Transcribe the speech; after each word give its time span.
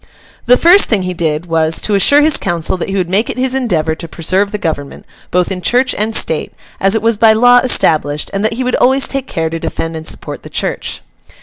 The 0.47 0.57
first 0.57 0.85
thing 0.89 1.03
he 1.03 1.13
did, 1.13 1.45
was, 1.45 1.79
to 1.81 1.93
assure 1.93 2.23
his 2.23 2.37
council 2.37 2.75
that 2.77 2.89
he 2.89 2.95
would 2.95 3.07
make 3.07 3.29
it 3.29 3.37
his 3.37 3.53
endeavour 3.53 3.93
to 3.93 4.07
preserve 4.07 4.51
the 4.51 4.57
Government, 4.57 5.05
both 5.29 5.51
in 5.51 5.61
Church 5.61 5.93
and 5.95 6.15
State, 6.15 6.53
as 6.79 6.95
it 6.95 7.03
was 7.03 7.17
by 7.17 7.33
law 7.33 7.59
established; 7.59 8.31
and 8.33 8.43
that 8.43 8.53
he 8.53 8.63
would 8.63 8.75
always 8.77 9.07
take 9.07 9.27
care 9.27 9.51
to 9.51 9.59
defend 9.59 9.95
and 9.95 10.07
support 10.07 10.41
the 10.41 10.49
Church. 10.49 11.03